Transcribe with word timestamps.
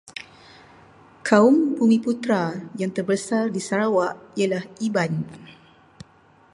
Kaum 1.29 1.55
Bumiputera 1.77 2.45
yang 2.79 2.89
terbesar 2.97 3.43
di 3.55 3.61
Sarawak 3.67 4.15
ialah 4.39 4.65
Iban. 4.87 5.13